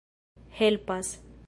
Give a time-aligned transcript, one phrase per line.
[0.51, 1.19] helpas